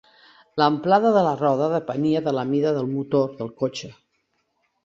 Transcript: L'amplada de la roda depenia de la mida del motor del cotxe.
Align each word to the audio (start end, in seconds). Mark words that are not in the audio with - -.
L'amplada 0.61 1.11
de 1.17 1.23
la 1.27 1.33
roda 1.41 1.67
depenia 1.75 2.23
de 2.29 2.35
la 2.39 2.47
mida 2.55 2.73
del 2.79 2.91
motor 2.97 3.33
del 3.43 3.55
cotxe. 3.63 3.93